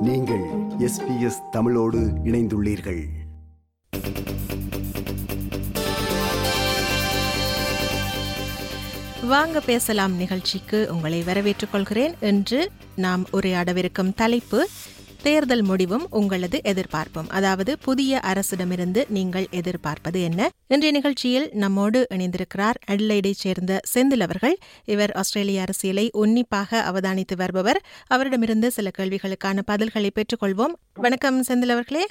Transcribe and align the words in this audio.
நீங்கள் 0.00 0.42
எஸ்பிஎஸ் 0.78 1.50
தமிழோடு 1.50 1.98
இணைந்துள்ளீர்கள். 2.24 3.04
வாங்க 9.22 9.60
பேசலாம் 9.60 10.16
நிகழ்ச்சிக்கு. 10.16 10.88
உங்களை 10.90 11.22
வரவேற்றுக் 11.22 11.70
கொள்கிறேன். 11.72 12.14
என்று 12.20 12.70
நாம் 12.96 13.26
உரையாடவிருக்கும் 13.32 14.14
தலைப்பு 14.14 14.68
தேர்தல் 15.22 15.62
முடிவும் 15.62 16.06
உங்களது 16.10 16.60
எதிர்பார்ப்பும். 16.62 17.28
அதாவது 17.28 17.78
புதிய 17.78 18.20
அரசிடமிருந்து 18.22 19.04
நீங்கள் 19.08 19.46
எதிர்பார்ப்பது 19.50 20.22
என்ன? 20.22 20.48
இன்றைய 20.66 20.94
நிகழ்ச்சியில் 20.96 21.48
நம்மோடு 21.52 22.06
இணைந்திருக்கிறார் 22.14 22.78
அட்லைடைச் 22.90 23.42
சேர்ந்த 23.44 23.80
செந்தில் 23.94 24.22
அவர்கள். 24.22 24.56
இவர் 24.84 25.12
ஆஸ்திரேலிய 25.12 25.60
அரசியலை 25.60 26.10
உன்னிப்பாக 26.12 26.92
அவதானித்து 26.92 27.36
வருபவர். 27.36 27.80
அவரிடமிருந்து 28.06 28.70
சில 28.70 28.90
கேள்விகளுக்கான 28.98 29.62
பதில்களை 29.66 30.10
பெற்றுக்கொள்வோம். 30.14 30.74
வணக்கம் 30.94 31.42
செந்தில் 31.42 31.74
அவர்களே. 31.76 32.06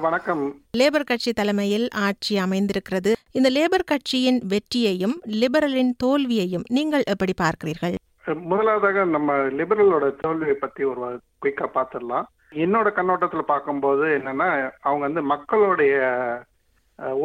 வணக்கம். 0.00 0.60
லேபர் 0.76 1.04
கட்சி 1.04 1.32
தலைமையில் 1.32 1.88
ஆட்சி 1.90 2.36
அமைந்திருக்கிறது. 2.36 3.12
இந்த 3.32 3.50
லேபர் 3.50 3.84
கட்சியின் 3.84 4.40
வெற்றியையும் 4.46 5.20
லிபரலின் 5.26 5.92
தோல்வியையும் 6.04 6.64
நீங்கள் 6.68 7.02
எப்படி 7.06 7.32
பார்க்கிறீர்கள்? 7.42 7.94
முதலாவதாக 8.42 9.04
நம்ம 9.04 9.32
லிபரலோட 9.32 10.12
தோல்வியை 10.20 10.54
பத்தி 10.54 10.84
ஒரு 10.84 11.20
குயிக்கா 11.42 11.66
பார்த்துடலாம். 11.74 12.26
என்னோட 12.52 12.88
கண்ணோட்டத்துல 12.96 13.42
பார்க்கும்போது 13.42 14.06
என்னன்னா 14.18 14.48
அவங்க 14.80 15.04
வந்து 15.04 15.22
மக்களுடைய 15.22 15.94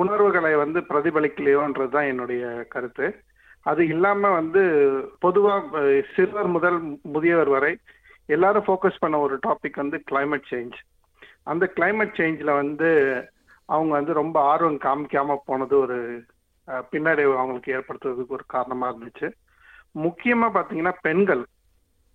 உணர்வுகளை 0.02 0.56
வந்து 0.56 0.80
பிரதிபலிக்கலையோன்றது 0.80 1.90
தான் 1.90 2.10
என்னுடைய 2.12 2.66
கருத்து. 2.70 3.08
அது 3.62 3.88
இல்லாம 3.88 4.30
வந்து 4.30 4.62
பொதுவா 5.26 5.56
சிறுவர் 6.16 6.48
முதல் 6.48 6.78
முதியவர் 7.04 7.50
வரை 7.50 7.78
எல்லாரும் 8.26 8.68
ஃபோக்கஸ் 8.68 9.00
பண்ண 9.00 9.20
ஒரு 9.20 9.40
டாபிக் 9.48 9.82
வந்து 9.84 9.98
கிளைமேட் 10.12 10.48
சேஞ்ச் 10.52 10.78
அந்த 11.44 11.66
கிளைமேட் 11.76 12.18
சேஞ்ச்ல 12.20 12.54
வந்து 12.54 12.90
அவங்க 13.66 13.92
வந்து 13.94 14.14
ரொம்ப 14.14 14.38
ஆர்வம் 14.42 14.80
காமிக்காம 14.80 15.36
போனது 15.46 15.78
ஒரு 15.80 15.98
பின்னடைவு 16.92 17.34
அவங்களுக்கு 17.38 17.76
ஏற்படுத்துறதுக்கு 17.78 18.36
ஒரு 18.38 18.44
காரணமா 18.48 18.88
இருந்துச்சு. 18.94 19.28
முக்கியமா 19.96 20.48
பாத்தீங்கன்னா 20.56 20.94
பெண்கள். 21.02 21.44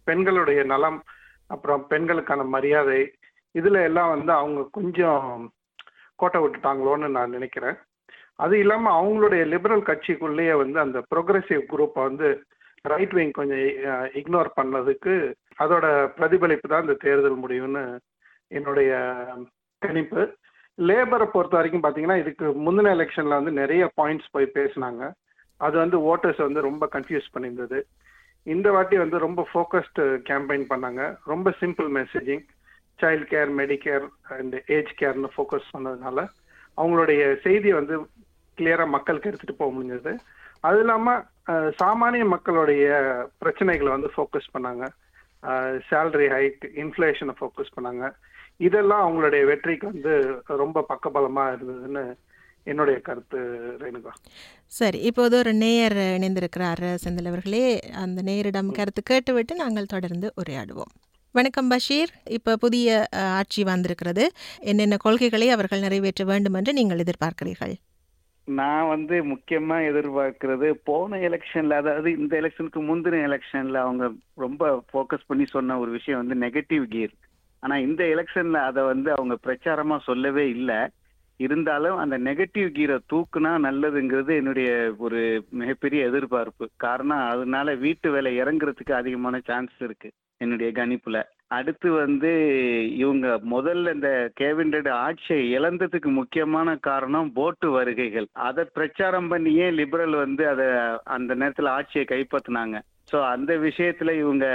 பெண்களுடைய 0.04 0.62
நலம் 0.62 1.02
அப்புறம் 1.46 1.86
பெண்களுக்கான 1.88 2.44
மரியாதை 2.44 3.00
இதுல 3.54 3.82
எல்லாம் 3.82 4.08
வந்து 4.08 4.32
அவங்க 4.32 4.68
கொஞ்சம் 4.72 5.52
கோட்டை 6.16 6.40
விட்டுட்டாங்களோன்னு 6.42 7.08
நான் 7.08 7.30
நினைக்கிறேன். 7.30 7.76
அது 8.36 8.58
இல்லாம 8.58 8.90
அவங்களுடைய 9.00 9.42
லிபரல் 9.46 9.82
கட்சிக்குள்ளேயே 9.82 10.56
வந்து 10.56 10.78
அந்த 10.80 10.98
ப்ரோக்ரஸிவ் 11.14 11.62
குரூப்பை 11.72 12.02
வந்து 12.02 12.28
ரைட் 12.82 13.12
விங் 13.12 13.30
கொஞ்சம் 13.30 13.58
இக்னோர் 14.20 14.48
பண்ணதுக்கு 14.60 15.14
அதோட 15.58 16.06
பிரதிபலிப்பு 16.08 16.68
தான் 16.68 16.80
இந்த 16.80 16.96
தேர்தல் 17.00 17.42
முடிவுன்னு 17.42 17.98
என்னுடைய 18.48 18.92
கணிப்பு. 19.78 20.22
லேபரை 20.78 21.26
பொறுத்த 21.26 21.56
வரைக்கும் 21.56 21.82
பார்த்தீங்கன்னா 21.82 22.18
இதுக்கு 22.18 22.46
முந்தின 22.66 22.92
எலெக்ஷன்ல 22.96 23.38
வந்து 23.40 23.52
நிறைய 23.52 23.92
பாயிண்ட்ஸ் 24.00 24.32
போய் 24.32 24.54
பேசினாங்க. 24.54 25.12
அது 25.56 25.76
வந்து 25.78 25.98
ஓட்டர்ஸ் 26.10 26.40
வந்து 26.46 26.60
ரொம்ப 26.60 26.88
கன்ஃபியூஸ் 26.92 27.32
பண்ணியிருந்தது. 27.34 27.80
இந்த 28.44 28.68
வாட்டி 28.74 28.96
வந்து 29.02 29.16
ரொம்ப 29.24 29.40
ஃபோக்கஸ்டு 29.50 30.04
கேம்பெயின் 30.28 30.64
பண்ணாங்க. 30.72 31.02
ரொம்ப 31.32 31.50
simple 31.60 31.88
messaging 31.98 32.44
child 33.02 33.26
care 33.32 33.50
Medicare 33.60 34.06
and 34.36 34.56
age 34.76 34.92
கேர்னு 35.00 35.30
focus 35.34 35.72
பண்ணதுனால 35.74 36.26
அவங்களுடைய 36.78 37.22
செய்தியை 37.44 37.74
வந்து 37.78 37.96
கிளியராக 38.58 38.94
மக்களுக்கு 38.96 39.30
எடுத்துகிட்டு 39.30 39.60
போக 39.60 39.72
முடிஞ்சது. 39.76 40.12
அது 40.66 40.80
இல்லாமல் 40.80 41.22
சாமானிய 41.80 42.24
மக்களுடைய 42.32 42.88
பிரச்சனைகளை 43.42 43.90
வந்து 43.94 44.10
ஃபோக்கஸ் 44.16 44.52
பண்ணாங்க. 44.56 44.84
சேலரி 45.88 46.28
ஹைக் 46.34 46.64
இன்ஃப்ளேஷனை 46.82 47.34
ஃபோக்கஸ் 47.38 47.74
பண்ணாங்க. 47.76 48.04
இதெல்லாம் 48.66 49.04
அவங்களுடைய 49.06 49.42
வெற்றிக்கு 49.50 49.86
வந்து 49.92 50.12
ரொம்ப 50.62 50.84
பக்கபலமாக 50.90 51.54
இருந்ததுன்னு 51.54 52.04
என்னுடைய 52.70 52.96
கருத்து 53.06 53.38
ரேணுகா. 53.82 54.12
சரி 54.78 54.98
இப்போது 55.08 55.34
ஒரு 55.42 55.52
நேயர் 55.62 55.96
இணைந்திருக்கிறார் 56.16 56.84
செந்தில் 57.04 57.30
அவர்களே. 57.30 57.64
அந்த 58.02 58.22
நேயரிடம் 58.28 58.70
கருத்து 58.78 59.02
கேட்டுவிட்டு 59.02 59.54
நாங்கள் 59.62 59.92
தொடர்ந்து 59.94 60.28
உரையாடுவோம். 60.40 60.92
வணக்கம் 61.34 61.70
பஷீர். 61.72 62.12
இப்போ 62.36 62.52
புதிய 62.56 63.06
ஆட்சி 63.38 63.62
வந்திருக்கிறது. 63.70 64.24
என்னென்ன 64.70 64.96
கொள்கைகளை 65.04 65.48
அவர்கள் 65.56 65.84
நிறைவேற்ற 65.86 66.24
வேண்டும் 66.32 66.58
என்று 66.60 66.72
நீங்கள் 66.78 67.02
எதிர்பார்க்கிறீர்கள்? 67.04 67.74
நான் 68.48 68.88
வந்து 68.92 69.16
முக்கியமா 69.32 69.76
எதிர்பார்க்கிறது 69.90 70.68
போன 70.88 71.18
எலெக்ஷன்ல 71.28 71.76
அதாவது 71.82 72.08
இந்த 72.20 72.32
எலெக்ஷனுக்கு 72.40 72.80
முந்தின 72.88 73.20
எலெக்ஷன்ல 73.28 73.76
அவங்க 73.86 74.04
ரொம்ப 74.44 74.70
ஃபோக்கஸ் 74.88 75.28
பண்ணி 75.28 75.46
சொன்ன 75.54 75.78
ஒரு 75.78 75.90
விஷயம் 75.90 76.20
வந்து 76.22 76.36
நெகட்டிவ் 76.46 76.84
கியர் 76.94 77.14
ஆனா 77.62 77.74
இந்த 77.86 78.02
எலெக்ஷன்ல 78.14 78.60
அதை 78.70 78.82
வந்து 78.92 79.10
அவங்க 79.16 79.34
பிரச்சாரமா 79.46 79.98
சொல்லவே 80.08 80.44
இல்லை. 80.56 80.80
இருந்தாலும் 81.44 81.98
அந்த 82.02 82.16
நெகட்டிவ் 82.28 82.68
கீரை 82.76 82.96
தூக்குனா 83.12 83.52
நல்லதுங்கிறது 83.66 84.32
என்னுடைய 84.40 84.70
ஒரு 85.06 85.20
மிகப்பெரிய 85.60 86.08
எதிர்பார்ப்பு. 86.10 86.64
காரணம் 86.86 87.22
அதனால 87.32 87.74
வீட்டு 87.84 88.10
வேலை 88.10 88.32
இறங்குறதுக்கு 88.42 88.94
அதிகமான 89.00 89.40
சான்ஸ் 89.50 89.78
இருக்கு 89.86 90.10
என்னுடைய 90.40 90.68
கணிப்புல. 90.78 91.18
அடுத்து 91.56 91.88
வந்து 91.92 92.30
இவங்க 93.02 93.26
முதல்ல 93.52 93.92
இந்த 93.94 94.10
கேபினட் 94.40 94.88
ஆட்சியை 94.98 95.42
இழந்ததுக்கு 95.56 96.10
முக்கியமான 96.20 96.76
காரணம் 96.88 97.28
போட்டு 97.32 97.68
வருகைகள். 97.70 98.28
அதை 98.48 98.62
பிரச்சாரம் 98.78 99.28
பண்ணியே 99.28 99.66
லிபரல் 99.70 100.16
வந்து 100.24 100.44
அதை 100.52 100.66
அந்த 101.16 101.34
நேரத்துல 101.34 101.74
ஆட்சியை 101.78 102.04
கைப்பற்றினாங்க 102.06 102.78
ஸோ 103.10 103.18
அந்த 103.34 103.52
விஷயத்துல 103.58 104.10
இவங்க 104.18 104.46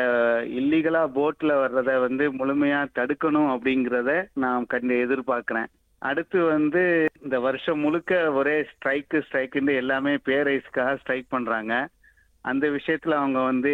இல்லீகலா 0.60 1.02
போட்ல 1.18 1.54
வர்றத 1.62 2.00
வந்து 2.00 2.26
முழுமையா 2.40 2.80
தடுக்கணும் 3.00 3.50
அப்படிங்கிறத 3.56 4.12
நான் 4.44 4.70
கண்டு 4.74 4.96
எதிர்பார்க்கிறேன். 5.06 5.70
அடுத்து 6.00 6.44
வந்து 6.44 7.06
இந்த 7.22 7.40
வருஷம் 7.40 7.80
முழுக்க 7.80 8.32
ஒரே 8.32 8.62
ஸ்ட்ரைக்கு 8.62 9.22
ஸ்ட்ரைக்குன்னு 9.28 9.76
எல்லாமே 9.76 10.16
பேரைஸ்க்காக 10.16 10.96
ஸ்ட்ரைக் 10.96 11.26
பண்றாங்க. 11.30 11.88
அந்த 12.42 12.70
விஷயத்துல 12.70 13.12
அவங்க 13.12 13.40
வந்து 13.40 13.74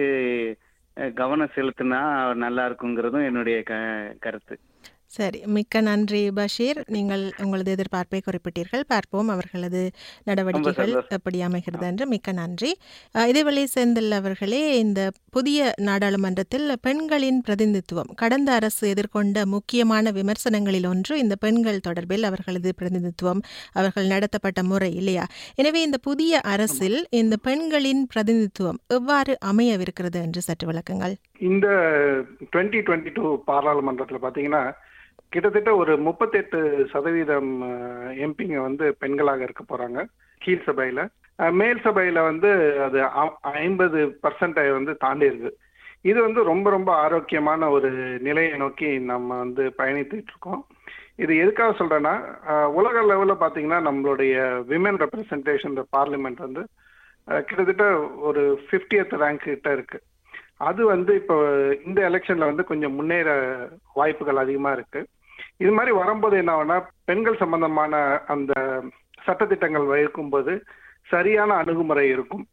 கவனம் 1.14 1.54
செலுத்தினா 1.56 2.34
நல்லா 2.36 2.70
இருக்குங்கிறதும் 2.70 3.26
என்னுடைய 3.26 3.64
க 3.64 3.74
கருத்து. 4.20 4.60
சரி 5.18 5.40
மிக்க 5.56 5.82
நன்றி 5.88 6.22
பஷீர். 6.38 6.80
நீங்கள் 6.96 7.24
உங்களது 7.44 7.70
எதிர்பார்ப்பை 7.76 8.20
குறிப்பிட்டீர்கள். 8.28 8.84
பார்ப்போம் 8.92 9.30
அவர்களது 9.34 9.82
நடவடிக்கைகள். 10.30 10.94
எப்படி 11.18 11.40
அமைகிறது 11.48 11.86
என்று. 11.90 12.06
மிக்க 12.14 12.32
நன்றி. 12.40 12.72
இதேவேளை 13.32 13.64
செந்தில் 13.76 14.14
அவர்களே 14.20 14.62
இந்த 14.84 15.02
புதிய 15.36 15.74
நாடாளுமன்றத்தில் 15.90 16.68
பெண்களின் 16.88 17.40
பிரதிநிதித்துவம் 17.48 18.10
கடந்த 18.22 18.50
அரசு 18.60 18.84
எதிர்கொண்ட 18.94 19.44
முக்கியமான 19.56 20.12
விமர்சனங்களில் 20.20 20.88
ஒன்று 20.92 21.14
இந்த 21.24 21.36
பெண்கள் 21.44 21.84
தொடர்பில் 21.88 22.28
அவர்களது 22.30 22.72
பிரதிநிதித்துவம் 22.80 23.44
அவர்கள் 23.80 24.12
நடத்தப்பட்ட 24.14 24.64
முறை 24.72 24.92
இல்லையா? 25.02 25.26
எனவே 25.62 25.82
இந்த 25.88 26.00
புதிய 26.10 26.42
அரசில் 26.54 27.00
இந்த 27.22 27.38
பெண்களின் 27.50 28.04
பிரதிநிதித்துவம் 28.14 28.80
எவ்வாறு 28.98 29.36
அமையவிருக்கிறது 29.52 30.20
என்று 30.28 30.44
சற்று 30.48 30.68
விளக்குங்கள். 30.72 31.16
இந்த 31.50 31.68
டுவெண்ட்டி 32.52 32.82
டுவெண்ட்டி 32.88 33.14
டூ 33.14 33.26
பாராளுமன்றத்தில் 33.52 34.24
பார்த்தீங்கன்னா 34.26 34.64
கிட்டத்தட்ட 35.34 35.72
ஒரு 35.82 35.94
முப்பத்தெட்டு 36.08 36.60
சதவீதம் 36.94 37.52
எம்பிங்க 38.26 38.58
வந்து 38.68 38.86
பெண்களாக 39.02 39.46
இருக்க 39.48 39.64
போறாங்க 39.70 40.00
கீழ் 40.42 40.66
சபையில. 40.68 41.02
மேல் 41.60 41.80
சபையில 41.86 42.20
வந்து 42.30 42.50
அது 42.86 43.00
ஐம்பது 43.66 44.00
பர்சன்டை 44.24 44.66
வந்து 44.78 44.94
தாண்டி 45.04 45.28
இது 46.10 46.20
வந்து 46.26 46.42
ரொம்ப 46.52 46.68
ரொம்ப 46.76 46.90
ஆரோக்கியமான 47.06 47.70
ஒரு 47.76 47.90
நிலையை 48.28 48.56
நோக்கி 48.64 48.90
நம்ம 49.12 49.38
வந்து 49.44 49.64
பயணித்துட்டு 49.78 50.32
இருக்கோம். 50.34 50.62
இது 51.24 51.34
எதுக்காக 51.44 51.74
சொல்றேன்னா 51.80 52.14
உலக 52.80 53.04
லெவலில் 53.10 53.42
பார்த்தீங்கன்னா 53.44 53.80
நம்மளுடைய 53.88 54.36
விமன் 54.72 55.00
ரெப்ரசன்டேஷன் 55.04 55.78
பார்லிமெண்ட் 55.98 56.40
வந்து 56.48 56.64
கிட்டத்தட்ட 57.48 57.86
ஒரு 58.30 58.42
50th 58.70 59.14
ரேங்க் 59.24 59.46
கிட்ட 59.48 59.72
இருக்கு. 59.78 60.00
அது 60.70 60.82
வந்து 60.94 61.12
இப்போ 61.22 61.36
இந்த 61.88 62.00
எலெக்ஷன்ல 62.10 62.50
வந்து 62.52 62.70
கொஞ்சம் 62.72 62.96
முன்னேற 63.00 63.30
வாய்ப்புகள் 64.00 64.44
அதிகமா 64.44 64.72
இருக்கு. 64.78 65.02
இது 65.60 65.72
மாதிரி 65.72 65.92
வரும்போது 66.02 66.36
என்ன 66.38 66.54
ஆகும்னா 66.56 66.78
பெண்கள் 67.06 67.42
சம்பந்தமான 67.42 67.96
அந்த 68.34 68.54
சட்டத்திட்டங்கள் 69.28 69.92
வகுக்கும்போது 69.92 70.54
சரியான 71.12 71.56
அணுகுமுறை 71.62 72.06
இருக்கும். 72.10 72.44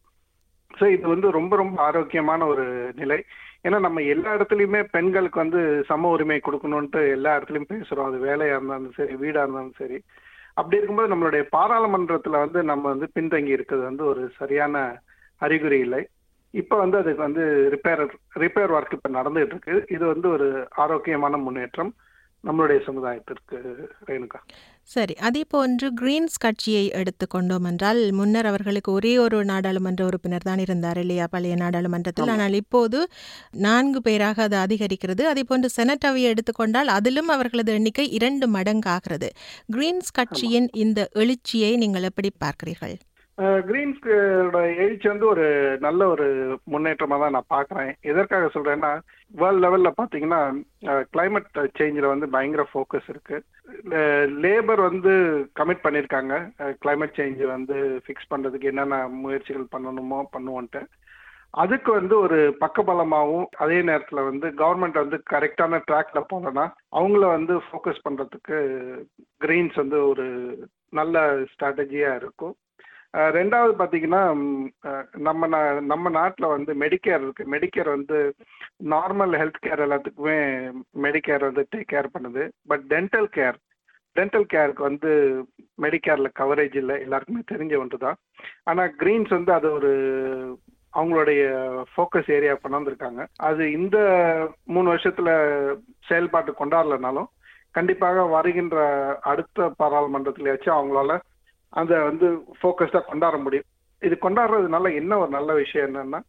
ஸோ 0.79 0.85
இது 0.97 1.07
வந்து 1.13 1.29
ரொம்ப 1.37 1.57
ரொம்ப 1.57 1.77
ஆரோக்கியமான 1.83 2.47
ஒரு 2.47 2.65
நிலை. 3.01 3.19
ஏன்னா 3.67 3.79
நம்ம 3.87 4.03
எல்லா 4.13 4.31
இடத்துலையுமே 4.37 4.81
பெண்களுக்கு 4.97 5.39
வந்து 5.43 5.61
சம 5.89 6.11
உரிமை 6.15 6.39
கொடுக்கணுன்ட்டு 6.47 7.01
எல்லா 7.17 7.31
இடத்துலையும் 7.37 7.73
பேசுறோம். 7.73 8.09
அது 8.11 8.19
வேலையா 8.29 8.55
இருந்தாலும் 8.57 8.95
சரி 8.99 9.15
வீடா 9.15 9.43
இருந்தாலும் 9.45 9.79
சரி. 9.81 9.99
அப்படி 10.55 10.79
இருக்கும்போது 10.79 11.13
நம்மளுடைய 11.13 11.43
பாராளுமன்றத்துல 11.57 12.39
வந்து 12.45 12.63
நம்ம 12.71 12.85
வந்து 12.93 13.09
பின்தங்கி 13.17 13.53
இருக்கிறது 13.57 13.85
வந்து 13.91 14.05
ஒரு 14.13 14.23
சரியான 14.41 14.77
அறிகுறி 15.41 15.79
இல்லை. 15.87 16.01
இப்போ 16.55 16.77
வந்து 16.77 16.97
அதுக்கு 17.01 17.23
வந்து 17.27 17.43
ரிப்பேர் 17.75 18.03
ரிப்பேர் 18.45 18.73
ஒர்க் 18.77 18.95
இப்போ 18.97 19.11
நடந்துகிட்டு 19.19 19.55
இருக்கு. 19.57 19.75
இது 19.97 20.05
வந்து 20.15 20.29
ஒரு 20.37 20.49
ஆரோக்கியமான 20.85 21.37
முன்னேற்றம். 21.47 21.93
நம்மளுடைய 22.45 22.81
சமுதாயத்திற்கு 22.87 23.57
ரேணுகா. 24.09 24.39
சரி 24.83 25.15
அதே 25.29 25.43
போன்று 25.45 25.87
கிரீன்ஸ் 26.01 26.39
கட்சியை 26.39 26.85
எடுத்துக்கொண்டோம் 27.01 27.67
என்றால் 27.71 28.01
முன்னர் 28.19 28.49
அவர்களுக்கு 28.51 28.91
ஒரே 28.93 29.13
ஒரு 29.19 29.39
நாடாளுமன்ற 29.45 30.05
உறுப்பினர் 30.05 30.47
தான் 30.49 30.63
இருந்தார் 30.65 31.01
இல்லையா 31.03 31.27
பழைய 31.35 31.57
நாடாளுமன்றத்தில்? 31.57 32.33
ஆனால் 32.35 32.57
இப்போது 32.63 33.01
நான்கு 33.67 34.01
பேராக 34.01 34.43
அது 34.43 34.57
அதிகரிக்கிறது. 34.57 35.25
அதே 35.25 35.45
போன்று 35.45 35.71
செனட் 35.71 36.09
அவையை 36.11 36.31
எடுத்துக்கொண்டால் 36.31 36.89
அதிலும் 36.89 37.29
அவர்களது 37.29 37.73
எண்ணிக்கை 37.73 38.09
இரண்டு 38.19 38.49
மடங்காகிறது. 38.57 39.31
கிரீன்ஸ் 39.77 40.17
கட்சியின் 40.21 40.69
இந்த 40.85 41.09
எழுச்சியை 41.13 41.77
நீங்கள் 41.77 42.09
எப்படி 42.11 42.33
பார்க்கிறீர்கள்? 42.45 42.97
கிரீன்ஸ்கோட 43.69 44.59
எழுச்சி 44.83 45.07
வந்து 45.11 45.27
ஒரு 45.33 45.45
நல்ல 45.85 46.01
ஒரு 46.15 46.27
முன்னேற்றமாக 46.73 47.21
தான் 47.23 47.35
நான் 47.37 47.53
பார்க்குறேன். 47.55 47.91
எதற்காக 48.11 48.49
சொல்கிறேன்னா 48.55 48.91
வேர்ல்ட் 49.41 49.63
லெவலில் 49.65 49.99
பார்த்தீங்கன்னா 50.01 50.41
கிளைமேட் 51.15 51.49
சேஞ்சில் 51.79 52.13
வந்து 52.13 52.29
பயங்கர 52.35 52.65
ஃபோக்கஸ் 52.73 53.09
இருக்குது 53.13 53.47
லேபர் 54.45 54.83
வந்து 54.89 55.13
கமிட் 55.61 55.85
பண்ணியிருக்காங்க 55.85 56.35
கிளைமேட் 56.85 57.19
சேஞ்சை 57.21 57.49
வந்து 57.57 57.77
ஃபிக்ஸ் 58.07 58.31
பண்ணுறதுக்கு 58.33 58.71
என்னென்ன 58.73 58.99
முயற்சிகள் 59.25 59.73
பண்ணணுமோ 59.77 60.21
பண்ணுவோன்ட்டு. 60.37 60.83
அதுக்கு 61.63 61.91
வந்து 62.01 62.15
ஒரு 62.25 62.41
பக்கபலமாகவும் 62.65 63.47
அதே 63.65 63.79
நேரத்தில் 63.91 64.29
வந்து 64.31 64.49
கவர்மெண்ட் 64.63 65.03
வந்து 65.05 65.19
கரெக்டான 65.33 65.81
ட்ராக்ல 65.89 66.21
போனோன்னா 66.33 66.67
அவங்கள 66.99 67.25
வந்து 67.37 67.55
ஃபோக்கஸ் 67.67 68.05
பண்ணுறதுக்கு 68.07 68.59
கிரீன்ஸ் 69.45 69.79
வந்து 69.83 70.01
ஒரு 70.11 70.27
நல்ல 70.99 71.17
ஸ்ட்ராட்டஜியாக 71.53 72.21
இருக்கும். 72.23 72.55
ரெண்டாவது 73.17 73.75
பார்த்தீங்கன்னா 73.79 74.25
நம்ம 75.17 75.49
நா- 75.49 75.81
நம்ம 75.81 76.09
நாட்டில் 76.09 76.47
வந்து 76.47 76.75
மெடிக்கேர் 76.75 77.23
இருக்கு. 77.23 77.45
மெடிக்கேர் 77.51 77.89
வந்து 77.89 78.35
நார்மல் 78.85 79.37
ஹெல்த் 79.37 79.67
கேர் 79.67 79.81
எல்லாத்துக்குமே 79.81 80.71
மெடிக்கேர் 81.03 81.41
வந்து 81.41 81.69
டேக் 81.77 81.91
கேர் 81.93 82.07
பண்ணுது. 82.19 82.51
பட் 82.67 82.83
டென்டல் 82.89 83.27
கேர் 83.37 83.55
டென்டல் 84.15 84.45
கேருக்கு 84.53 84.81
வந்து 84.81 85.45
மெடிக்கேரில் 85.83 86.31
கவரேஜ் 86.39 86.77
இல்லை. 86.77 87.01
எல்லாருக்குமே 87.01 87.43
தெரிஞ்ச 87.53 87.79
ஒன்று 87.79 87.99
தான் 87.99 88.17
ஆனால் 88.63 88.95
கிரீன்ஸ் 88.99 89.29
வந்து 89.29 89.53
அது 89.53 89.73
ஒரு 89.73 89.91
அவங்களுடைய 90.95 91.43
ஃபோக்கஸ் 91.97 92.33
ஏரியா 92.33 92.53
கொண்டாந்துருக்காங்க. 92.53 93.27
அது 93.37 93.71
இந்த 93.73 93.99
மூணு 94.65 94.89
வருஷத்தில் 94.89 95.83
செயல்பாட்டு 96.01 96.55
கொண்டாடலனாலும் 96.59 97.27
கண்டிப்பாக 97.71 98.23
வருகின்ற 98.23 98.77
அடுத்த 99.23 99.73
பாராளுமன்றத்திலேயாச்சும் 99.79 100.79
அவங்களால 100.79 101.21
அதை 101.81 101.97
வந்து 102.09 102.27
ஃபோக்கஸ்டாக 102.59 103.09
கொண்டாட 103.09 103.37
முடியும். 103.47 103.69
இது 104.03 104.15
கொண்டாடுறதுனால 104.23 104.93
என்ன 105.01 105.19
ஒரு 105.23 105.31
நல்ல 105.39 105.51
விஷயம் 105.63 105.89
என்னன்னா 105.89 106.21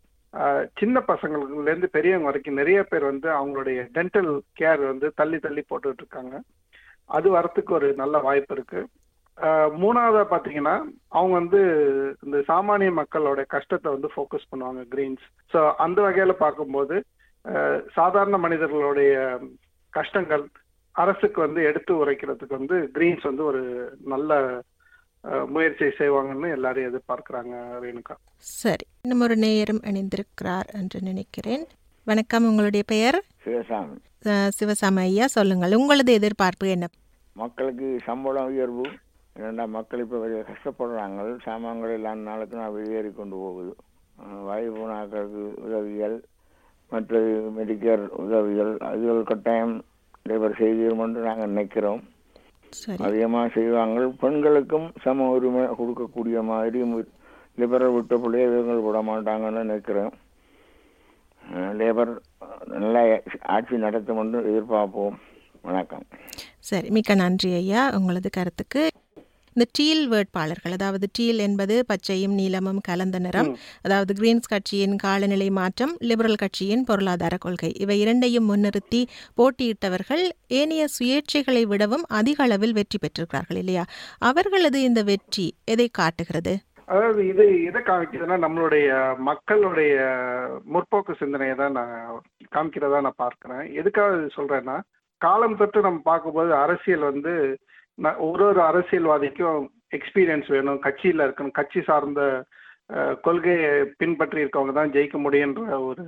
சின்ன 0.80 0.98
பசங்களுக்குலேருந்து 1.08 1.88
பெரியவங்க 1.96 2.28
வரைக்கும் 2.30 2.60
நிறைய 2.62 2.80
பேர் 2.84 3.06
வந்து 3.12 3.28
அவங்களுடைய 3.38 3.80
டென்டல் 3.98 4.32
கேர் 4.60 4.82
வந்து 4.92 5.08
தள்ளி 5.20 5.38
தள்ளி 5.46 5.62
போட்டுட்டு 5.70 6.04
இருக்காங்க. 6.04 6.36
அது 7.10 7.28
வரத்துக்கு 7.38 7.72
ஒரு 7.78 7.88
நல்ல 8.02 8.18
வாய்ப்பு 8.28 8.56
இருக்கு. 8.58 8.82
மூணாவதாக 9.38 9.80
மூணாவதா 9.82 10.24
பார்த்தீங்கன்னா 10.32 10.74
அவங்க 11.18 11.34
வந்து 11.40 11.60
இந்த 12.26 12.38
சாமானிய 12.50 12.92
மக்களோட 13.00 13.42
கஷ்டத்தை 13.54 13.90
வந்து 13.96 14.10
ஃபோக்கஸ் 14.14 14.50
பண்ணுவாங்க 14.52 14.82
கிரீன்ஸ் 14.94 15.26
ஸோ 15.54 15.60
அந்த 15.86 16.00
வகையில் 16.06 16.42
பார்க்கும்போது 16.42 16.96
சாதாரண 17.98 18.38
மனிதர்களுடைய 18.38 19.14
கஷ்டங்கள் 19.94 20.44
அரசுக்கு 20.96 21.40
வந்து 21.46 21.62
எடுத்து 21.70 21.94
உரைக்கிறதுக்கு 22.04 22.60
வந்து 22.60 22.78
கிரீன்ஸ் 22.96 23.26
வந்து 23.30 23.44
ஒரு 23.52 23.62
நல்ல 24.14 24.40
அஹ், 25.24 25.48
முயற்சியை 25.48 25.94
செய்வாங்கன்னு 25.98 26.52
எல்லாரும் 26.52 26.88
எதிர்பார்க்கிறாங்க 26.90 27.56
ரேணுகா. 27.82 28.16
சரி. 28.38 28.86
இன்னும் 29.02 29.22
ஒரு 29.22 29.36
நேயரும் 29.36 29.82
இணைந்திருக்கிறார் 29.84 30.66
என்று 30.74 31.02
நினைக்கிறேன். 31.02 31.64
வணக்கம் 32.08 32.46
உங்களுடைய 32.46 32.84
பெயர்? 32.88 33.18
சிவசாமி. 33.44 33.96
சிவசாமி 34.50 35.02
ஐயா 35.02 35.28
சொல்லுங்கள். 35.28 35.76
உங்களது 35.76 36.14
எதிர்பார்ப்பு 36.14 36.70
என்ன? 36.70 36.88
மக்களுக்கு 37.36 38.00
சம்பளம் 38.06 38.46
உயர்வு 38.46 38.86
ஏன்னா 39.36 39.68
மக்கள் 39.68 40.00
இப்போ 40.00 40.18
வெளியே 40.18 40.42
கஷ்டப்படுறாங்க. 40.42 41.38
சாமான்கள் 41.44 41.90
எல்லாம் 41.90 42.20
நாளுக்கு 42.20 42.58
நான் 42.58 42.74
வெளியேறி 42.74 43.12
கொண்டு 43.12 43.36
போகுது. 43.36 43.72
வயது 44.46 44.72
போனாக்களுக்கு 44.72 45.44
உதவிகள் 45.58 46.16
மற்ற 46.92 47.20
மெடிக்கேர் 47.58 48.08
உதவிகள் 48.18 48.78
அதுகள் 48.90 49.24
கட்டாயம் 49.24 49.76
லேபர் 50.30 50.60
செய்திடும் 50.60 51.00
என்று 51.00 51.22
நாங்கள் 51.22 51.48
நினைக்கிறோம். 51.48 52.02
அதிகமாக 52.98 53.48
செய்வாங்க 53.54 54.08
பெண்களுக்கும் 54.24 54.88
சம 55.02 55.28
உரிமை 55.30 55.64
கொடுக்கக்கூடிய 55.80 56.44
மாதிரி 56.44 56.80
லிபரல் 57.56 57.94
விட்ட 57.94 58.16
பிள்ளைய 58.16 58.50
இவங்க 58.52 58.76
விட 58.88 59.00
மாட்டாங்கன்னு 59.12 59.64
நினைக்கிறேன். 59.64 60.12
லேபர் 61.80 62.12
நல்லா 62.66 63.02
ஆட்சி 63.56 63.78
நடத்தும் 63.78 64.18
என்று 64.18 64.40
எதிர்பார்ப்போம். 64.52 65.16
வணக்கம். 65.62 66.06
சரி 66.70 66.90
மிக்க 66.90 67.16
நன்றி 67.16 67.54
ஐயா. 67.54 67.82
உங்களது 67.98 68.30
கருத்துக்கு 68.30 68.82
இந்த 69.56 69.66
டீல் 69.78 70.04
வேட்பாளர்கள் 70.14 70.76
அதாவது 70.78 71.06
டீல் 71.18 71.40
என்பது 71.48 71.76
பச்சையும் 71.90 72.36
நீலமும் 72.40 72.82
கலந்த 72.90 73.20
நிறம். 73.26 73.52
அதாவது 73.86 74.12
கிரீன்ஸ் 74.20 74.52
கட்சியின் 74.54 74.96
காலநிலை 75.06 75.50
மாற்றம் 75.60 75.94
லிபரல் 76.10 76.42
கட்சியின் 76.44 76.86
பொருளாதார 76.90 77.38
கொள்கை. 77.46 77.72
இவை 77.84 77.98
இரண்டையும் 78.04 78.50
முன்னிறுத்தி 78.52 79.02
போட்டியிட்டவர்கள் 79.40 80.26
ஏனைய 80.60 80.86
சுயேட்சைகளை 80.98 81.64
விடவும் 81.74 82.06
அதிக 82.20 82.44
அளவில் 82.48 82.78
வெற்றி 82.80 83.00
பெற்றிருக்கிறார்கள் 83.04 83.62
இல்லையா? 83.64 83.86
அவர்களது 84.30 84.82
இந்த 84.90 85.04
வெற்றி 85.12 85.48
எதை 85.74 85.88
காட்டுகிறது? 86.00 86.54
அதாவது 86.94 87.22
இது 87.32 87.44
எதை 87.68 87.82
காமிக்குதுன்னா 87.82 88.38
நம்மளுடைய 88.46 88.88
மக்களுடைய 89.28 89.94
முற்போக்கு 90.74 91.14
சிந்தனையை 91.20 91.56
தான் 91.62 91.78
நான் 91.80 91.94
காமிக்கிறதா 92.56 93.00
நான் 93.06 93.22
பார்க்கிறேன். 93.24 93.64
எதுக்காக 93.82 94.18
சொல்றேன்னா 94.38 94.76
காலம் 95.22 95.58
தொட்டு 95.60 95.80
நம்ம 95.88 96.02
பார்க்கும்போது 96.10 96.52
அரசியல் 96.64 97.10
வந்து 97.10 97.34
நான் 97.98 98.20
ஒரு 98.28 98.44
ஒரு 98.46 98.62
அரசியல்வாதிக்கும் 98.62 99.62
எக்ஸ்பீரியன்ஸ் 99.92 100.48
வேணும். 100.48 100.80
கட்சியில் 100.80 101.26
இருக்கணும். 101.26 101.58
கட்சி 101.60 101.82
சார்ந்த 101.82 102.22
கொள்கையை 103.26 103.72
பின்பற்றி 104.00 104.40
இருக்கவங்க 104.44 104.74
தான் 104.74 104.94
ஜெயிக்க 104.94 105.18
முடியுன்ற 105.18 105.78
ஒரு 105.90 106.04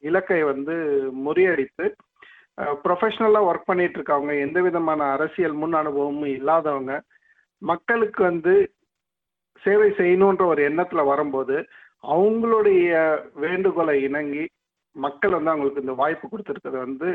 இலக்கை 0.00 0.38
வந்து 0.42 0.74
முறியடித்து 1.24 1.86
ப்ரொஃபஷ்னலாக 2.84 3.48
ஒர்க் 3.48 3.68
பண்ணிட்டு 3.70 3.98
இருக்கவங்க 3.98 4.32
எந்த 4.40 4.58
விதமான 4.60 5.00
அரசியல் 5.16 5.52
முன் 5.52 5.72
அனுபவமும் 5.72 6.30
இல்லாதவங்க 6.36 6.94
மக்களுக்கு 7.62 8.20
வந்து 8.22 8.54
சேவை 9.62 9.88
செய்யணுன்ற 9.90 10.44
ஒரு 10.44 10.62
எண்ணத்தில் 10.62 11.10
வரும்போது 11.10 11.56
அவங்களுடைய 12.14 12.88
வேண்டுகோளை 13.40 13.94
இணங்கி 14.02 14.44
மக்கள் 14.96 15.36
வந்து 15.36 15.52
அவங்களுக்கு 15.52 15.84
இந்த 15.84 15.92
வாய்ப்பு 15.92 16.26
கொடுத்துருக்கிறது 16.26 16.78
வந்து 16.78 17.08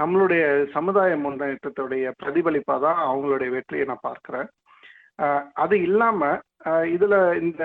நம்மளுடைய 0.00 0.44
சமுதாய 0.76 1.12
முன்னேற்றத்துடைய 1.24 2.04
பிரதிபலிப்பாக 2.20 2.80
தான் 2.86 3.00
அவங்களுடைய 3.08 3.48
வெற்றியை 3.56 3.84
நான் 3.90 4.06
பார்க்குறேன். 4.08 4.48
அது 5.64 5.74
இல்லாமல் 5.88 6.40
இதில் 6.94 7.18
இந்த 7.44 7.64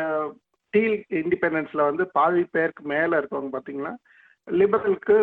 டீல் 0.73 0.97
இண்டிபெண்டன்ஸில் 1.21 1.87
வந்து 1.89 2.03
பாதி 2.17 2.41
பேருக்கு 2.55 2.83
மேலே 2.93 3.13
இருக்கவங்க 3.19 3.51
பார்த்தீங்கன்னா 3.53 3.93
லிபரலுக்கு 4.47 5.17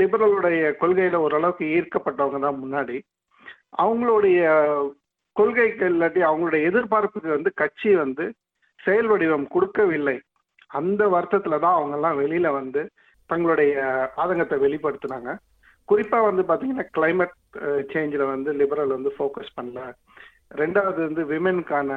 லிபரலுடைய 0.00 0.62
கொள்கையில் 0.82 1.22
ஓரளவுக்கு 1.24 1.64
ஈர்க்கப்பட்டவங்க 1.76 2.40
தான் 2.46 2.62
முன்னாடி. 2.62 2.96
அவங்களுடைய 3.82 4.40
கொள்கைக்கு 5.36 5.84
இல்லாட்டி 5.92 6.20
அவங்களுடைய 6.28 6.62
எதிர்பார்ப்புக்கு 6.70 7.30
வந்து 7.36 7.50
கட்சி 7.62 7.90
வந்து 8.02 8.24
செயல் 8.80 9.08
வடிவம் 9.12 9.46
கொடுக்கவில்லை. 9.54 10.16
அந்த 10.78 11.02
வருத்தத்தில் 11.14 11.62
தான் 11.64 11.76
அவங்கெல்லாம் 11.78 12.18
வெளியில் 12.22 12.56
வந்து 12.60 12.82
தங்களுடைய 13.30 13.72
ஆதங்கத்தை 14.22 14.56
வெளிப்படுத்தினாங்க. 14.64 15.30
குறிப்பாக 15.90 16.28
வந்து 16.28 16.42
பார்த்தீங்கன்னா 16.48 16.86
கிளைமேட் 16.96 17.36
சேஞ்சில் 17.92 18.24
வந்து 18.34 18.50
லிபரல் 18.60 18.94
வந்து 18.96 19.10
ஃபோக்கஸ் 19.16 19.52
பண்ணல. 19.58 19.80
ரெண்டாவது 20.62 21.00
வந்து 21.06 21.22
விமென்கான 21.32 21.90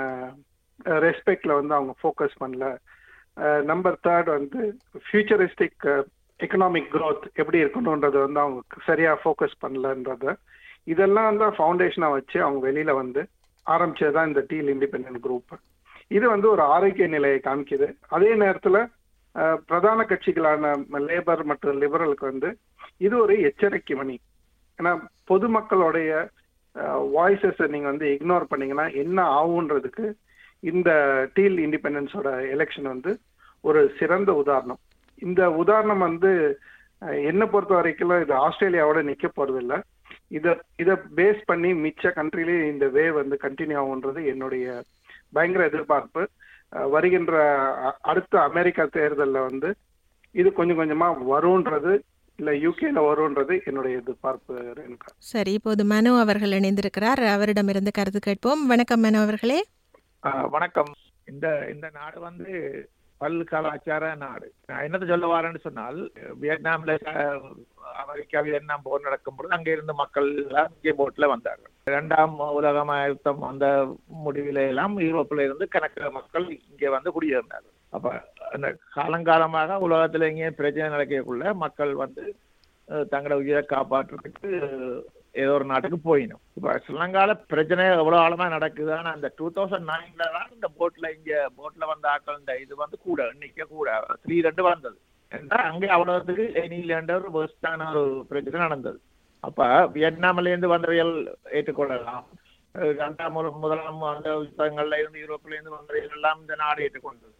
ரெஸ்பெக்டில் 1.06 1.58
வந்து 1.60 1.74
அவங்க 1.78 1.94
ஃபோக்கஸ் 2.02 2.36
பண்ணல. 2.44 2.66
நம்பர் 3.72 3.98
தேர்ட் 4.08 4.30
வந்து 4.38 4.60
ஃபியூச்சரிஸ்டிக் 5.06 5.86
எக்கனாமிக் 6.40 6.92
க்ரோத் 6.96 7.26
எப்படி 7.42 7.58
இருக்கணுன்றது 7.64 8.18
வந்து 8.26 8.40
அவங்க 8.44 8.82
சரியாக 8.90 9.22
ஃபோக்கஸ் 9.24 9.56
பண்ணலன்றத 9.64 10.34
இதெல்லாம் 10.94 11.40
தான் 11.44 11.56
ஃபவுண்டேஷனாக 11.58 12.16
வச்சு 12.18 12.38
அவங்க 12.46 12.60
வெளியில் 12.68 13.00
வந்து 13.02 13.22
ஆரம்பிச்சது 13.68 14.16
தான் 14.18 14.30
இந்த 14.32 14.42
டீல் 14.50 14.70
இண்டிபெண்டன்ட் 14.74 15.22
குரூப் 15.26 15.54
இது 16.18 16.26
வந்து 16.34 16.48
ஒரு 16.54 16.64
ஆரோக்கிய 16.76 17.06
நிலையை 17.14 17.40
காமிக்குது. 17.46 17.88
அதே 18.16 18.32
நேரத்தில் 18.44 18.80
பிரதான 19.68 20.02
கட்சிகளான 20.10 20.74
லேபர் 21.08 21.42
மற்றும் 21.52 21.80
லிபரலுக்கு 21.84 22.26
வந்து 22.32 22.50
இது 23.02 23.16
ஒரு 23.18 23.34
எச்சரிக்கை 23.42 23.96
மணி. 23.96 24.16
ஏன்னா 24.80 24.92
பொதுமக்களுடைய 25.32 26.12
வாய்ஸஸை 27.16 27.68
நீங்க 27.74 27.88
வந்து 27.92 28.08
இக்னோர் 28.16 28.52
பண்ணீங்கன்னா 28.52 28.86
என்ன 29.04 29.18
ஆகுன்றதுக்கு 29.40 30.06
இந்த 30.60 30.92
டீல் 31.34 31.58
இண்டிபெண்டன்ஸோட 31.66 32.30
எலெக்ஷன் 32.56 32.88
வந்து 32.94 33.12
ஒரு 33.62 33.82
சிறந்த 34.00 34.34
உதாரணம். 34.34 34.80
இந்த 35.22 35.42
உதாரணம் 35.52 36.06
வந்து 36.08 36.32
என்ன 37.02 37.30
என்னை 37.30 37.46
பொறுத்த 37.48 37.74
வரைக்கும் 37.76 38.22
இது 38.22 38.34
ஆஸ்திரேலியாவோட 38.46 39.00
நிக்க 39.10 39.28
போறது 39.30 39.60
இல்ல 39.64 39.76
இத 40.28 40.48
இத 40.78 40.92
பேஸ் 41.16 41.42
பண்ணி 41.46 41.70
மிச்ச 41.86 42.12
கண்ட்ரிலேயே 42.18 42.64
இந்த 42.74 42.86
வே 42.96 43.06
வந்து 43.20 43.36
கண்டினியூ 43.42 43.78
ஆகுன்றது 43.82 44.20
என்னுடைய 44.26 44.84
பயங்கர 45.32 45.66
எதிர்பார்ப்பு. 45.66 46.24
வருகின்ற 46.94 47.34
அடுத்த 48.02 48.34
அமெரிக்கா 48.42 48.84
தேர்தலில் 48.86 49.48
வந்து 49.50 49.70
இது 50.36 50.50
கொஞ்சம் 50.54 50.80
கொஞ்சமா 50.80 51.08
வரும்ன்றது 51.34 51.94
இல்ல 52.40 52.52
யூகேல 52.64 53.02
வரும்ன்றது 53.08 53.54
என்னுடைய 53.68 54.00
எதிர்பார்ப்பு 54.02 54.54
ரேணுகா. 54.78 55.10
சரி 55.32 55.52
இப்போது 55.58 55.84
மனோ 55.92 56.12
அவர்கள் 56.24 56.56
இணைந்திருக்கிறார். 56.60 57.22
அவரிடமிருந்து 57.36 57.92
கருத்து 58.00 58.20
கேட்போம். 58.20 58.64
வணக்கம் 58.72 59.04
மனோ 59.06 59.22
அவர்களே. 59.26 59.60
வணக்கம். 60.56 60.92
இந்த 61.28 61.48
இந்த 61.74 61.88
நாடு 62.00 62.18
வந்து 62.20 62.52
பல் 63.22 63.38
கலாச்சார 63.52 64.06
நாடு. 64.24 64.48
நான் 64.70 64.84
என்னத்தை 64.86 65.08
சொல்ல 65.12 65.28
வரேன்னு 65.34 65.62
சொன்னால் 65.66 66.00
வியட்நாம்ல 66.42 66.94
அமெரிக்கா 68.04 68.40
வியட்நாம் 68.48 68.84
போர் 68.88 69.06
நடக்கும் 69.08 69.36
பொழுது 69.38 69.56
அங்கே 69.58 69.72
இருந்த 69.76 69.94
மக்கள் 70.02 70.28
எல்லாம் 70.44 70.72
இங்கே 70.76 70.94
போட்ல 71.00 71.28
வந்தார்கள். 71.34 71.72
இரண்டாம் 71.92 72.36
உலக 72.58 72.84
யுத்தம் 73.12 73.42
வந்த 73.48 73.66
முடிவில 74.26 74.68
எல்லாம் 74.74 74.96
யூரோப்பில் 75.08 75.46
இருந்து 75.48 75.68
கணக்கு 75.76 76.12
மக்கள் 76.18 76.48
இங்கே 76.72 76.92
வந்து 76.96 77.14
குடியிருந்தார்கள் 77.18 77.74
அப்ப 77.96 78.08
அந்த 78.56 78.68
காலங்காலமாக 78.96 79.78
உலகத்துல 79.88 80.28
எங்கேயும் 80.30 80.60
பிரச்சனை 80.62 80.88
நடக்கக்குள்ள 80.96 81.54
மக்கள் 81.64 81.94
வந்து 82.04 82.24
தங்களோட 83.14 83.38
உயிரை 83.44 83.62
காப்பாற்றுறதுக்கு 83.74 84.50
ஏதோ 85.42 85.54
ஒரு 85.58 85.66
நாட்டுக்கு 85.70 85.98
போயிடும் 86.10 86.42
இப்ப 86.58 86.74
ஸ்ரீலங்கால 86.84 87.32
பிரச்சனை 87.52 87.86
எவ்வளவு 88.02 88.22
ஆழமா 88.26 88.46
நடக்குது 88.54 88.92
ஆனா 88.98 89.10
அந்த 89.16 89.28
டூ 89.40 89.48
தௌசண்ட் 89.56 89.90
நைன்ல 89.92 90.26
தான் 90.36 90.52
இந்த 90.56 90.68
போட்ல 90.78 91.10
இங்க 91.18 91.32
போட்ல 91.58 91.90
வந்த 91.92 92.06
ஆக்கள் 92.14 92.40
இந்த 92.42 92.54
இது 92.64 92.74
வந்து 92.84 92.98
கூட 93.08 93.20
எண்ணிக்கை 93.32 93.66
கூட 93.74 93.98
த்ரீ 94.24 94.38
ரெண்டு 94.48 94.64
வந்தது. 94.70 94.98
ஏன்னா 95.32 95.60
அங்கே 95.70 95.90
அவ்வளவுக்கு 95.96 96.46
எனிலேண்ட 96.64 97.14
ஒரு 97.22 97.32
வேர்ஸ்டான 97.38 97.90
ஒரு 97.92 98.04
பிரச்சனை 98.32 98.60
நடந்தது. 98.66 99.00
அப்ப 99.44 99.68
வியட்நாம்ல 99.96 100.52
இருந்து 100.54 100.74
வந்தவைகள் 100.74 101.14
ஏற்றுக்கொள்ளலாம். 101.58 102.26
ரெண்டாம் 103.02 103.36
முதலாம் 103.64 104.02
அந்த 104.14 104.30
யுத்தங்கள்ல 104.46 105.00
இருந்து 105.02 105.22
யூரோப்ல 105.24 105.56
இருந்து 105.58 105.76
வந்தவைகள் 105.78 106.16
எல்லாம் 106.20 106.40
இந்த 106.44 106.56
நாடு 106.64 106.84
ஏற்றுக்கொண்டது. 106.86 107.36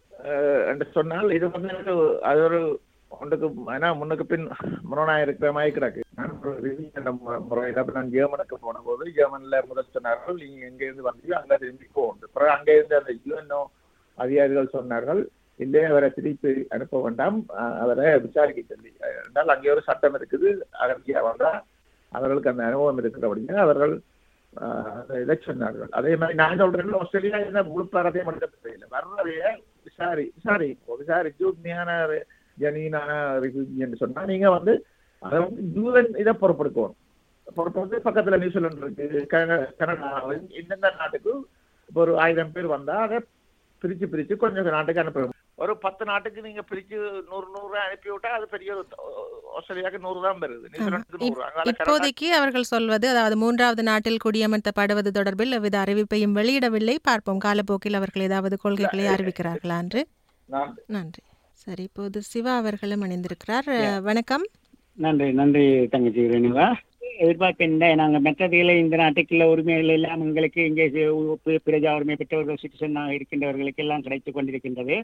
என்று 0.70 0.86
சொன்னால் 0.96 1.30
இது 1.36 1.46
வந்து 1.54 1.70
எனக்கு 1.74 1.94
அது 2.28 2.40
ஒரு 2.48 2.60
ஒன்றுக்கு 3.10 3.46
ஏன்னா 3.74 3.88
முன்னுக்கு 3.98 4.24
பின் 4.30 4.46
முரணா 4.90 5.14
இருக்கிற 5.24 5.48
மாதிரி 5.56 5.72
கிடக்கு. 5.74 6.00
நான் 6.18 6.32
ஒரு 6.40 6.52
review 6.66 6.86
என்ற 6.98 7.92
நான் 7.96 8.12
ஜெர்மனுக்கு 8.14 8.56
போன 8.64 8.80
போது 8.86 9.04
ஜெர்மன்ல 9.18 9.60
முதல் 9.70 9.94
சொன்னார்கள் 9.96 10.36
நீங்க 10.42 10.60
எங்க 10.70 10.82
இருந்து 10.86 11.08
வந்தீங்க 11.08 11.36
அங்க 11.40 11.56
திரும்பி 11.62 11.86
போகணும். 11.98 12.32
பிறகு 12.36 12.52
அங்க 12.56 12.70
இருந்து 12.78 12.98
அந்த 13.00 13.12
யூஎன்ஓ 13.26 13.60
அதிகாரிகள் 14.18 14.74
சொன்னார்கள் 14.76 15.20
இல்லையே 15.60 15.86
அவரை 15.92 16.08
திருப்பி 16.16 16.50
அனுப்ப 16.74 17.00
வேண்டாம். 17.04 17.38
அவரை 17.82 18.08
விசாரிக்க 18.26 18.62
சொல்லி. 18.72 18.90
என்றால் 19.26 19.54
அங்கே 19.54 19.72
ஒரு 19.74 19.84
சட்டம் 19.88 20.18
இருக்குது 20.18 20.50
அகர்த்தியா 20.82 21.22
வந்தா 21.28 21.52
அவர்களுக்கு 22.12 22.52
அந்த 22.52 22.64
அனுபவம் 22.70 23.00
இருக்கிறபடியா 23.02 23.56
அவர்கள் 23.66 23.94
இதை 25.22 25.36
சொன்னார்கள். 25.46 25.90
அதே 25.98 26.12
மாதிரி 26.20 26.40
நான் 26.42 26.60
சொல்றேன் 26.64 27.00
ஆஸ்திரேலியா 27.00 27.40
என்ன 27.46 27.62
முழு 27.70 27.86
பரத்தையும் 27.94 28.30
எடுக்க 28.32 28.58
தெரியல 28.66 28.86
வர்றதைய 28.96 29.54
விசாரி 29.98 30.24
விசாரிப்போம் 30.36 30.98
விசாரிச்சு 30.98 31.42
உண்மையான 31.48 31.90
ஜனீனான 32.58 33.10
ரிஃப்யூஜி 33.44 33.76
என்று 33.78 33.96
சொன்னா 33.96 34.22
நீங்க 34.24 34.48
வந்து 34.50 34.72
அதை 35.22 35.38
வந்து 35.40 35.62
யூஎன் 35.76 36.10
இதை 36.18 36.32
பொறுப்பெடுக்கணும். 36.34 36.96
பொறுப்படுத்தி 37.56 37.98
பக்கத்துல 38.04 38.38
நியூசிலாந்து 38.38 38.82
இருக்கு 38.84 39.22
கன- 39.32 39.70
கனடா 39.78 40.08
இந்தந்த 40.60 40.90
நாட்டுக்கு 40.96 41.32
இப்போ 41.88 42.00
ஒரு 42.00 42.12
ஆயிரம் 42.20 42.52
பேர் 42.52 42.68
வந்தா 42.68 42.96
அதை 43.02 43.18
பிரிச்சு 43.84 44.06
பிரிச்சு 44.12 44.36
கொஞ்சம் 44.36 44.68
நாட்டுக்கு 44.70 45.02
அனுப்பணும் 45.02 45.34
ஒரு 45.58 45.72
பத்து 45.76 46.04
நாட்டுக்கு 46.04 46.40
நீங்க 46.42 46.62
பிரிச்சு 46.70 46.96
நூறு 47.28 47.46
நூறு 47.54 47.76
அனுப்பி 47.78 48.08
விட்டா 48.10 48.30
அது 48.38 48.46
பெரிய 48.48 48.70
ஆஸ்திரேலியாவுக்கு 49.58 49.98
நூறு 49.98 50.20
தான் 50.20 50.40
கனடா 50.72 50.98
இப்போதைக்கு 51.70 52.26
அவர்கள் 52.38 52.70
சொல்வது 52.72 53.06
அதாவது 53.08 53.36
மூன்றாவது 53.36 53.82
நாட்டில் 53.82 54.22
குடியமர்த்தப்படுவது 54.24 55.10
தொடர்பில் 55.18 55.56
எவ்வித 55.58 55.78
அறிவிப்பையும் 55.78 56.36
வெளியிடவில்லை. 56.40 56.96
பார்ப்போம். 57.02 57.38
காலப்போக்கில் 57.38 57.94
அவர்கள் 57.94 58.22
ஏதாவது 58.22 58.58
கொள்கைகளை 58.58 59.06
அறிவிக்கிறார்களா 59.06 59.78
என்று. 59.78 60.02
நான் 60.48 60.74
நன்றி. 60.86 61.22
சரி 61.64 61.82
இப்போது 61.82 62.20
சிவா 62.22 62.56
அவர்களும் 62.56 63.02
இணைந்திருக்கிறார். 63.02 63.70
வணக்கம். 64.00 64.44
நன்றி 64.96 65.32
நன்றி 65.32 65.64
தங்கச்சி 65.86 66.22
ரேணுகா. 66.34 66.68
எதிர்பார்க்கின்ற 67.24 67.88
நாங்கள் 68.00 68.24
மற்றதில் 68.26 68.72
இந்த 68.82 68.96
நாட்டுக்குள்ள 69.00 69.44
உரிமைகள் 69.52 69.92
எல்லாம் 69.96 70.22
எங்களுக்கு 70.26 70.60
இங்கே 70.70 70.86
பிரஜா 71.66 71.92
உரிமை 71.96 72.16
பெற்றவர்கள் 72.20 72.62
சிட்டிசனாக 72.62 73.16
இருக்கின்றவர்களுக்கு 73.16 73.84
எல்லாம் 73.84 74.04
கிடைத்துக் 74.06 74.36
கொண்டிருக்கின்றது. 74.36 74.96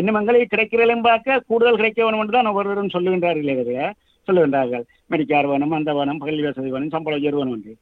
இன்னும் 0.00 0.18
எங்களுக்கு 0.20 0.52
கிடைக்கிறதும் 0.54 1.08
பார்க்க 1.10 1.44
கூடுதல் 1.50 1.80
கிடைக்க 1.80 2.00
வேணும் 2.06 2.22
என்று 2.24 2.36
தான் 2.38 2.50
ஒவ்வொருவரும் 2.52 2.94
சொல்லுகின்றார்களே 2.96 3.56
தவிர 3.60 3.90
சொல்லுகின்றார்கள். 4.28 4.84
மெடிக்கார் 5.12 5.50
வேணும் 5.50 5.76
அந்த 5.76 5.90
வேணும் 5.98 6.20
பள்ளி 6.24 6.42
வசதி 6.46 6.70
வேணும் 6.74 6.94
சம்பள 6.94 7.14
உயர்வு 7.20 7.40
வேணும் 7.40 7.54
என்று. 7.58 7.72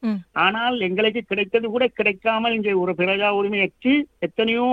ஆனால் 0.45 0.77
எங்களுக்கு 0.89 1.23
கிடைத்தது 1.31 1.67
கூட 1.75 1.87
கிடைக்காமல் 1.99 2.57
இங்கே 2.59 2.75
ஒரு 2.83 2.93
பிரஜா 3.01 3.31
உரிமையற்று 3.41 3.95
எத்தனையோ 4.27 4.69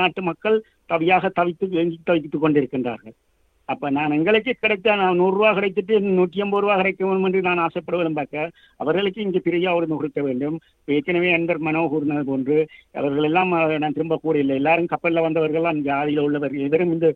நாட்டு 0.00 0.22
மக்கள் 0.30 0.56
தவியாக 0.92 1.30
தவித்து 1.38 1.66
தவித்துக் 2.08 2.44
கொண்டிருக்கின்றார்கள். 2.44 3.16
அப்ப 3.68 3.90
நான் 3.96 4.16
எங்களுக்கு 4.18 4.52
கிடைத்த 4.62 4.96
நான் 5.02 5.20
நூறுரூவா 5.20 5.50
கிடைத்துட்டு 5.58 5.92
கிடைச்சிட்டு 5.92 6.18
நூற்றி 6.18 6.42
ஐம்பது 6.44 6.62
ரூபா 6.62 6.74
கிடைக்க 6.80 7.02
வேண்டும் 7.06 7.26
என்று 7.28 7.40
நான் 7.48 7.62
ஆசைப்படுவதும் 7.64 8.18
பார்க்க 8.18 8.50
அவர்களுக்கு 8.82 9.20
இங்கு 9.24 9.40
பிரியா 9.46 9.70
உரிமை 9.78 9.96
கொடுக்க 9.96 10.20
வேண்டும். 10.26 10.56
ஏற்கனவே 10.96 11.28
அன்பர் 11.36 11.64
மனோ 11.66 11.82
போன்று 12.30 12.56
அவர்கள் 13.00 13.28
எல்லாம் 13.30 13.52
நான் 13.82 13.96
திரும்ப 13.98 14.18
கூறவில்லை 14.24 14.56
எல்லாரும் 14.60 14.90
கப்பல்ல 14.92 15.24
வந்தவர்கள் 15.26 15.66
தான் 15.68 15.82
ஜாதியில் 15.88 16.24
உள்ளவர்கள் 16.26 16.66
எவரும் 16.68 16.94
இந்த 16.96 17.08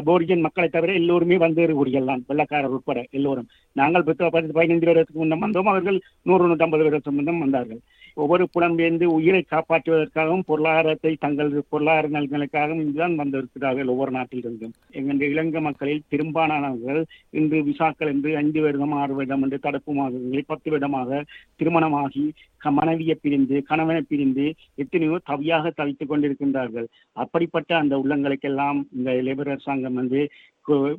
அபோரிஜன் 0.00 0.44
மக்களை 0.46 0.68
தவிர 0.76 0.92
எல்லோருமே 1.00 1.38
வந்தேறக்கூடியல் 1.46 2.10
தான் 2.12 2.24
வெள்ளக்காரர் 2.30 2.76
உட்பட 2.78 3.00
எல்லோரும். 3.18 3.48
நாங்கள் 3.80 4.06
பத்து 4.08 4.30
பத்து 4.36 4.56
பதினைந்து 4.58 4.88
வருடத்துக்கு 4.90 5.22
முன்னம் 5.24 5.44
வந்தோம். 5.46 5.70
அவர்கள் 5.72 5.98
நூறு 6.28 6.48
நூற்றம்பது 6.50 6.84
வருடத்துக்கு 6.86 7.18
முன்னம் 7.20 7.42
வந்தார்கள். 7.44 7.82
ஒவ்வொரு 8.14 8.48
புலம்பெயர்ந்து 8.58 9.04
உயிரை 9.04 9.44
காப்பாற்றுவதற்காகவும் 9.50 10.46
பொருளாதாரத்தை 10.46 11.16
தங்கள் 11.20 11.50
பொருளாதார 11.68 12.08
நலன்களுக்காகவும் 12.08 12.82
இங்குதான் 12.84 13.14
வந்திருக்கிறார்கள் 13.14 13.86
ஒவ்வொரு 13.86 14.12
நாட்டிலிருந்தும். 14.18 14.74
எங்களுடைய 14.90 15.32
இலங்கை 15.32 15.60
மக்களில் 15.60 16.02
பெரும்பாலானவர்கள் 16.08 17.04
இன்று 17.30 17.64
விசாக்கள் 17.64 18.08
என்று 18.08 18.36
ஐந்து 18.36 18.60
வருடம் 18.60 18.92
ஆறு 18.92 19.14
வருடம் 19.14 19.42
என்று 19.42 19.58
தடுப்பு 19.58 19.92
மாதங்களில் 19.92 20.50
பத்து 20.52 20.70
வருடமாக 20.70 21.24
திருமணமாகி 21.56 22.26
மனைவியை 22.70 23.14
பிரிந்து 23.22 23.62
கணவனை 23.62 24.02
பிரிந்து 24.02 24.54
எத்தனையோ 24.74 25.18
தவியாக 25.30 25.70
தவித்துக் 25.70 26.10
கொண்டிருக்கின்றார்கள். 26.10 26.86
அப்படிப்பட்ட 27.12 27.76
அந்த 27.76 27.96
உள்ளங்களுக்கெல்லாம் 27.96 28.78
இந்த 28.96 29.10
லேபர் 29.12 29.50
அரசாங்கம் 29.50 29.94
வந்து 29.94 30.20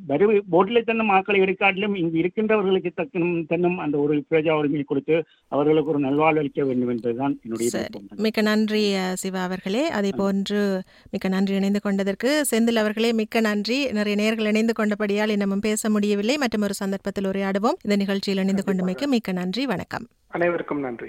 வரு 0.06 0.44
போட்டில் 0.50 0.84
தன்னும் 0.84 1.08
ஆக்களை 1.08 1.40
எடுக்காட்டிலும் 1.40 1.94
இங்கு 1.94 2.18
இருக்கின்றவர்களுக்கு 2.18 2.90
தக்கனும் 2.96 3.46
தன்னும் 3.48 3.78
அந்த 3.78 3.98
ஒரு 3.98 4.24
பிரஜா 4.30 4.50
உரிமையை 4.50 4.82
கொடுத்து 4.82 5.24
அவர்களுக்கு 5.48 5.90
ஒரு 5.90 5.98
நல்வாழ்வு 5.98 6.38
அளிக்க 6.38 6.64
வேண்டும் 6.64 6.88
என்பதுதான் 6.88 7.38
என்னுடைய. 7.42 7.70
மிக்க 8.16 8.40
நன்றி 8.40 8.94
சிவா 9.14 9.42
அவர்களே. 9.42 9.90
அதே 9.90 10.10
போன்று 10.16 10.82
மிக்க 11.10 11.28
நன்றி 11.28 11.54
இணைந்து 11.54 11.80
கொண்டதற்கு 11.80 12.44
செந்தில் 12.50 12.82
அவர்களே 12.82 13.12
மிக்க 13.12 13.40
நன்றி. 13.40 13.92
நிறைய 13.92 14.16
நேர்கள் 14.22 14.46
இணைந்து 14.46 14.72
கொண்டபடியால் 14.78 15.28
இன்னமும் 15.28 15.60
பேச 15.60 15.90
முடியவில்லை. 15.90 16.36
மற்றும் 16.36 16.62
ஒரு 16.62 16.74
சந்தர்ப்பத்தில் 16.74 17.24
உரையாடுவோம். 17.24 17.78
இந்த 17.82 17.96
நிகழ்ச்சியில் 17.96 18.40
இணைந்து 18.40 18.64
கொண்டமைக்கு 18.64 19.08
மிக்க 19.08 19.32
நன்றி. 19.32 19.66
வணக்கம். 19.66 20.06
அனைவருக்கும் 20.28 20.80
நன்றி. 20.80 21.08